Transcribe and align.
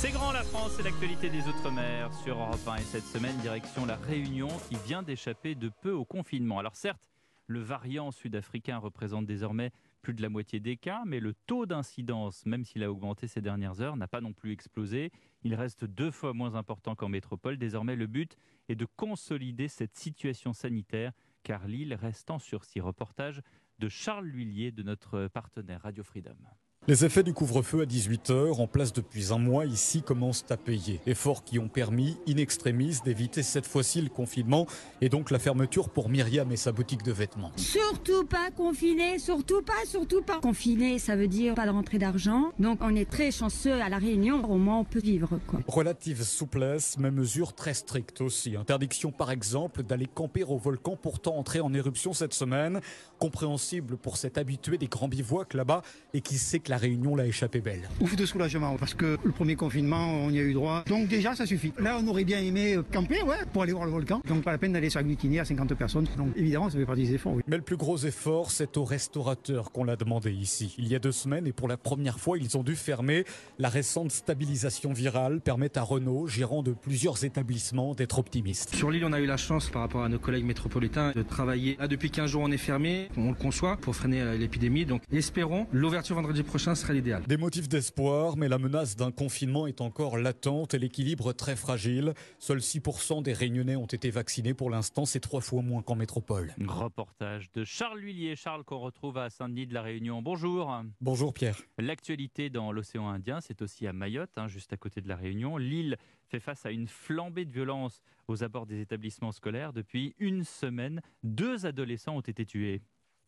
C'est 0.00 0.12
grand 0.12 0.32
la 0.32 0.44
France, 0.44 0.72
c'est 0.78 0.82
l'actualité 0.82 1.28
des 1.28 1.46
Outre-mer 1.46 2.10
sur 2.24 2.38
Europe 2.38 2.66
1 2.66 2.76
et 2.76 2.84
cette 2.84 3.04
semaine, 3.04 3.36
direction 3.36 3.84
la 3.84 3.96
Réunion 3.96 4.48
qui 4.70 4.76
vient 4.86 5.02
d'échapper 5.02 5.54
de 5.54 5.68
peu 5.68 5.92
au 5.92 6.06
confinement. 6.06 6.58
Alors 6.58 6.74
certes, 6.74 7.02
le 7.46 7.60
variant 7.60 8.10
sud-africain 8.10 8.78
représente 8.78 9.26
désormais 9.26 9.72
plus 10.00 10.14
de 10.14 10.22
la 10.22 10.30
moitié 10.30 10.58
des 10.58 10.78
cas, 10.78 11.02
mais 11.04 11.20
le 11.20 11.34
taux 11.34 11.66
d'incidence, 11.66 12.46
même 12.46 12.64
s'il 12.64 12.82
a 12.82 12.90
augmenté 12.90 13.28
ces 13.28 13.42
dernières 13.42 13.82
heures, 13.82 13.98
n'a 13.98 14.08
pas 14.08 14.22
non 14.22 14.32
plus 14.32 14.52
explosé. 14.52 15.12
Il 15.42 15.54
reste 15.54 15.84
deux 15.84 16.10
fois 16.10 16.32
moins 16.32 16.54
important 16.54 16.94
qu'en 16.94 17.10
métropole. 17.10 17.58
Désormais, 17.58 17.94
le 17.94 18.06
but 18.06 18.38
est 18.70 18.76
de 18.76 18.86
consolider 18.96 19.68
cette 19.68 19.98
situation 19.98 20.54
sanitaire 20.54 21.12
car 21.42 21.68
l'île 21.68 21.92
reste 21.92 22.30
en 22.30 22.38
sursis. 22.38 22.80
Reportage 22.80 23.42
de 23.78 23.90
Charles 23.90 24.28
Lhuillier 24.28 24.72
de 24.72 24.82
notre 24.82 25.28
partenaire 25.28 25.82
Radio 25.82 26.02
Freedom. 26.02 26.38
Les 26.88 27.04
effets 27.04 27.22
du 27.22 27.34
couvre-feu 27.34 27.82
à 27.82 27.84
18h, 27.84 28.58
en 28.58 28.66
place 28.66 28.94
depuis 28.94 29.34
un 29.34 29.38
mois 29.38 29.66
ici, 29.66 30.00
commencent 30.02 30.46
à 30.48 30.56
payer. 30.56 30.98
Efforts 31.06 31.44
qui 31.44 31.58
ont 31.58 31.68
permis, 31.68 32.16
in 32.26 32.38
extremis, 32.38 32.96
d'éviter 33.04 33.42
cette 33.42 33.66
fois-ci 33.66 34.00
le 34.00 34.08
confinement 34.08 34.66
et 35.02 35.10
donc 35.10 35.30
la 35.30 35.38
fermeture 35.38 35.90
pour 35.90 36.08
Myriam 36.08 36.50
et 36.50 36.56
sa 36.56 36.72
boutique 36.72 37.02
de 37.02 37.12
vêtements. 37.12 37.52
Surtout 37.56 38.24
pas 38.24 38.50
confiné, 38.50 39.18
surtout 39.18 39.60
pas, 39.60 39.84
surtout 39.86 40.22
pas. 40.22 40.40
Confiné, 40.40 40.98
ça 40.98 41.16
veut 41.16 41.28
dire 41.28 41.54
pas 41.54 41.66
de 41.66 41.70
rentrée 41.70 41.98
d'argent. 41.98 42.50
Donc 42.58 42.78
on 42.80 42.96
est 42.96 43.08
très 43.08 43.30
chanceux 43.30 43.80
à 43.82 43.90
La 43.90 43.98
Réunion, 43.98 44.42
au 44.50 44.56
moins 44.56 44.78
on 44.78 44.84
peut 44.84 45.00
vivre. 45.00 45.38
Quoi. 45.48 45.60
Relative 45.68 46.22
souplesse, 46.22 46.96
mais 46.98 47.10
mesures 47.10 47.52
très 47.52 47.74
strictes 47.74 48.22
aussi. 48.22 48.56
Interdiction 48.56 49.12
par 49.12 49.30
exemple 49.30 49.82
d'aller 49.82 50.06
camper 50.06 50.44
au 50.44 50.56
volcan 50.56 50.96
pourtant 50.96 51.36
entré 51.36 51.60
en 51.60 51.74
éruption 51.74 52.14
cette 52.14 52.32
semaine. 52.32 52.80
Compréhensible 53.18 53.98
pour 53.98 54.16
cet 54.16 54.38
habitué 54.38 54.78
des 54.78 54.88
grands 54.88 55.08
bivouacs 55.08 55.52
là-bas 55.52 55.82
et 56.14 56.22
qui 56.22 56.38
sait 56.38 56.58
que 56.58 56.69
la 56.70 56.78
Réunion 56.78 57.16
l'a 57.16 57.26
échappé 57.26 57.60
belle. 57.60 57.88
Ouf 58.00 58.14
de 58.14 58.24
soulagement 58.24 58.76
parce 58.76 58.94
que 58.94 59.18
le 59.24 59.32
premier 59.32 59.56
confinement, 59.56 60.06
on 60.24 60.30
y 60.30 60.38
a 60.38 60.42
eu 60.42 60.54
droit. 60.54 60.84
Donc 60.86 61.08
déjà, 61.08 61.34
ça 61.34 61.44
suffit. 61.44 61.72
Là, 61.80 61.98
on 62.00 62.06
aurait 62.06 62.22
bien 62.22 62.38
aimé 62.38 62.78
camper, 62.92 63.22
ouais, 63.22 63.38
pour 63.52 63.64
aller 63.64 63.72
voir 63.72 63.86
le 63.86 63.90
volcan. 63.90 64.22
Donc 64.28 64.44
pas 64.44 64.52
la 64.52 64.58
peine 64.58 64.72
d'aller 64.72 64.88
s'agglutiner 64.88 65.40
à 65.40 65.44
50 65.44 65.74
personnes. 65.74 66.06
Donc 66.16 66.28
évidemment, 66.36 66.70
ça 66.70 66.78
fait 66.78 66.86
partie 66.86 67.02
des 67.02 67.14
efforts. 67.14 67.34
Oui. 67.34 67.42
Mais 67.48 67.56
le 67.56 67.62
plus 67.62 67.76
gros 67.76 67.98
effort, 67.98 68.52
c'est 68.52 68.76
aux 68.76 68.84
restaurateurs 68.84 69.72
qu'on 69.72 69.82
l'a 69.82 69.96
demandé 69.96 70.30
ici. 70.30 70.76
Il 70.78 70.86
y 70.86 70.94
a 70.94 71.00
deux 71.00 71.10
semaines 71.10 71.48
et 71.48 71.52
pour 71.52 71.66
la 71.66 71.76
première 71.76 72.20
fois, 72.20 72.38
ils 72.38 72.56
ont 72.56 72.62
dû 72.62 72.76
fermer. 72.76 73.24
La 73.58 73.68
récente 73.68 74.12
stabilisation 74.12 74.92
virale 74.92 75.40
permet 75.40 75.76
à 75.76 75.82
Renault, 75.82 76.28
gérant 76.28 76.62
de 76.62 76.70
plusieurs 76.70 77.24
établissements, 77.24 77.94
d'être 77.94 78.20
optimiste. 78.20 78.76
Sur 78.76 78.92
l'île, 78.92 79.04
on 79.04 79.12
a 79.12 79.18
eu 79.18 79.26
la 79.26 79.36
chance 79.36 79.68
par 79.68 79.82
rapport 79.82 80.04
à 80.04 80.08
nos 80.08 80.20
collègues 80.20 80.44
métropolitains 80.44 81.10
de 81.16 81.22
travailler. 81.22 81.76
Là, 81.80 81.88
depuis 81.88 82.12
15 82.12 82.30
jours, 82.30 82.42
on 82.44 82.52
est 82.52 82.56
fermé. 82.56 83.08
On 83.16 83.30
le 83.30 83.34
conçoit 83.34 83.76
pour 83.76 83.96
freiner 83.96 84.38
l'épidémie. 84.38 84.84
Donc 84.84 85.02
espérons 85.10 85.66
l'ouverture 85.72 86.14
vendredi 86.14 86.44
prochain 86.44 86.59
serait 86.60 86.92
l'idéal. 86.92 87.22
Des 87.26 87.38
motifs 87.38 87.68
d'espoir, 87.68 88.36
mais 88.36 88.46
la 88.48 88.58
menace 88.58 88.94
d'un 88.94 89.10
confinement 89.10 89.66
est 89.66 89.80
encore 89.80 90.18
latente 90.18 90.74
et 90.74 90.78
l'équilibre 90.78 91.32
très 91.32 91.56
fragile. 91.56 92.12
Seuls 92.38 92.58
6% 92.58 93.22
des 93.22 93.32
Réunionnais 93.32 93.76
ont 93.76 93.86
été 93.86 94.10
vaccinés 94.10 94.52
pour 94.52 94.68
l'instant, 94.68 95.06
c'est 95.06 95.20
trois 95.20 95.40
fois 95.40 95.62
moins 95.62 95.80
qu'en 95.80 95.94
métropole. 95.94 96.54
Reportage 96.66 97.50
de 97.52 97.64
Charles 97.64 98.00
Lhuillier, 98.00 98.36
Charles 98.36 98.64
qu'on 98.64 98.78
retrouve 98.78 99.16
à 99.16 99.30
Saint-Denis 99.30 99.66
de 99.66 99.74
la 99.74 99.80
Réunion. 99.80 100.20
Bonjour. 100.20 100.82
Bonjour 101.00 101.32
Pierre. 101.32 101.58
L'actualité 101.78 102.50
dans 102.50 102.72
l'océan 102.72 103.08
Indien, 103.08 103.40
c'est 103.40 103.62
aussi 103.62 103.86
à 103.86 103.94
Mayotte, 103.94 104.36
hein, 104.36 104.46
juste 104.46 104.74
à 104.74 104.76
côté 104.76 105.00
de 105.00 105.08
la 105.08 105.16
Réunion. 105.16 105.56
L'île 105.56 105.96
fait 106.28 106.40
face 106.40 106.66
à 106.66 106.70
une 106.70 106.88
flambée 106.88 107.46
de 107.46 107.52
violence 107.52 108.02
aux 108.28 108.44
abords 108.44 108.66
des 108.66 108.82
établissements 108.82 109.32
scolaires. 109.32 109.72
Depuis 109.72 110.14
une 110.18 110.44
semaine, 110.44 111.00
deux 111.22 111.64
adolescents 111.64 112.16
ont 112.16 112.20
été 112.20 112.44
tués. 112.44 112.82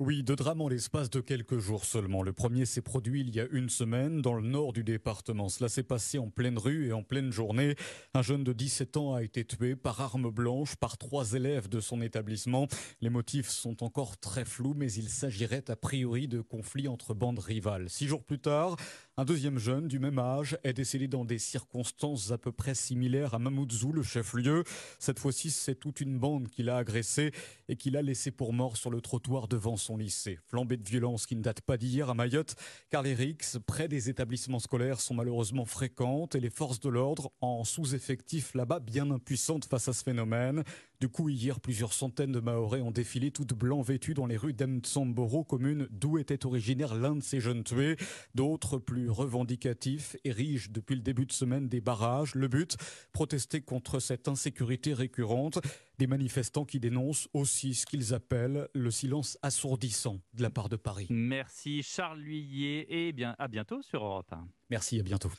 Oui, 0.05 0.25
deux 0.25 0.35
drames 0.35 0.61
en 0.61 0.67
l'espace 0.67 1.11
de 1.11 1.21
quelques 1.21 1.59
jours 1.59 1.85
seulement. 1.85 2.25
Le 2.25 2.33
premier 2.33 2.67
s'est 2.67 2.81
produit 2.81 3.21
il 3.21 3.33
y 3.33 3.39
a 3.39 3.47
une 3.53 3.69
semaine 3.69 4.21
dans 4.21 4.35
le 4.35 4.43
nord 4.43 4.73
du 4.73 4.83
département. 4.83 5.49
Cela 5.49 5.69
s'est 5.69 5.85
passé 5.85 6.19
en 6.19 6.29
pleine 6.29 6.59
rue 6.59 6.89
et 6.89 6.93
en 6.93 7.05
pleine 7.05 7.31
journée. 7.31 7.77
Un 8.13 8.21
jeune 8.21 8.43
de 8.43 8.53
17 8.53 8.97
ans 8.97 9.15
a 9.15 9.23
été 9.23 9.45
tué 9.45 9.77
par 9.77 10.01
arme 10.01 10.29
blanche 10.29 10.75
par 10.75 10.99
trois 10.99 11.35
élèves 11.35 11.69
de 11.69 11.79
son 11.79 12.03
établissement. 12.03 12.67
Les 13.01 13.11
motifs 13.11 13.49
sont 13.49 13.85
encore 13.85 14.19
très 14.19 14.45
flous, 14.45 14.75
mais 14.77 14.93
il 14.93 15.09
s'agirait 15.09 15.71
a 15.71 15.77
priori 15.77 16.27
de 16.27 16.41
conflits 16.41 16.89
entre 16.89 17.15
bandes 17.15 17.39
rivales. 17.39 17.89
Six 17.89 18.09
jours 18.09 18.25
plus 18.25 18.41
tard, 18.41 18.75
un 19.19 19.27
deuxième 19.27 19.59
jeune 19.59 19.89
du 19.89 19.99
même 19.99 20.19
âge 20.19 20.57
est 20.65 20.73
décédé 20.73 21.07
dans 21.07 21.27
des 21.27 21.39
circonstances 21.39 22.31
à 22.31 22.39
peu 22.39 22.51
près 22.51 22.75
similaires 22.75 23.35
à 23.35 23.39
Mamoudzou, 23.39 23.93
le 23.93 24.03
chef-lieu. 24.03 24.65
Cette 24.99 25.19
fois-ci, 25.19 25.51
c'est 25.51 25.75
toute 25.75 26.01
une 26.01 26.19
bande 26.19 26.49
qui 26.49 26.63
l'a 26.63 26.79
agressé 26.79 27.31
et 27.69 27.77
qui 27.77 27.91
l'a 27.91 28.01
laissé 28.01 28.31
pour 28.31 28.55
mort 28.55 28.79
sur 28.79 28.91
le 28.91 29.03
trottoir 29.03 29.49
devant 29.49 29.77
son 29.77 29.99
lycée. 29.99 30.39
Flambée 30.47 30.79
de 30.79 30.89
violence 30.89 31.27
qui 31.27 31.37
ne 31.37 31.43
date 31.43 31.61
pas 31.61 31.77
d'hier 31.77 32.09
à 32.09 32.15
Mayotte, 32.15 32.55
car 32.89 33.03
les 33.03 33.13
rixes 33.13 33.59
près 33.67 33.87
des 33.87 34.09
établissements 34.09 34.61
scolaires 34.61 35.01
sont 35.01 35.15
malheureusement 35.15 35.67
fréquentes 35.67 36.35
et 36.35 36.41
les 36.41 36.51
forces 36.51 36.81
de 36.81 36.89
l'ordre 36.89 37.33
en 37.43 37.65
sous-effectif 37.65 38.55
là-bas 38.55 38.81
bien 38.81 39.11
impuissantes 39.11 39.67
face 39.67 39.89
à 39.89 39.93
ce 39.93 40.05
phénomène. 40.05 40.65
Du 41.01 41.09
coup, 41.09 41.29
hier, 41.29 41.59
plusieurs 41.61 41.93
centaines 41.93 42.31
de 42.31 42.39
Maorais 42.39 42.81
ont 42.81 42.93
défilé 42.93 43.33
toutes 43.33 43.55
blancs 43.55 43.85
vêtus 43.85 44.15
dans 44.15 44.27
les 44.27 44.37
rues 44.37 44.55
d'Emtsamboro, 44.55 45.43
commune 45.43 45.89
d'où 45.91 46.17
était 46.17 46.47
originaire 46.47 46.95
l'un 46.95 47.17
de 47.17 47.23
ces 47.23 47.41
jeunes 47.41 47.65
tués. 47.65 47.97
D'autres, 48.37 48.79
plus 48.79 49.02
revendicatifs, 49.09 50.17
érigent 50.25 50.69
depuis 50.71 50.95
le 50.95 51.03
début 51.03 51.27
de 51.27 51.33
semaine 51.33 51.69
des 51.69 51.81
barrages. 51.81 52.35
Le 52.35 52.49
but, 52.49 52.77
protester 53.13 53.61
contre 53.61 54.01
cette 54.01 54.29
insécurité 54.29 54.95
récurrente. 54.95 55.59
Des 55.99 56.07
manifestants 56.07 56.65
qui 56.65 56.81
dénoncent 56.81 57.29
aussi 57.33 57.75
ce 57.75 57.87
qu'ils 57.87 58.15
appellent 58.15 58.69
le 58.75 58.91
silence 58.91 59.39
assourdissant 59.43 60.21
de 60.35 60.43
la 60.43 60.51
part 60.51 60.69
de 60.69 60.77
Paris. 60.77 61.07
Merci 61.11 61.83
Charles 61.83 62.21
Lhuillier 62.21 62.87
et 62.89 63.13
bien 63.13 63.35
à 63.39 63.49
bientôt 63.49 63.83
sur 63.83 64.05
Europe 64.05 64.33
1. 64.33 64.47
Merci, 64.71 65.01
à 65.01 65.03
bientôt. 65.03 65.33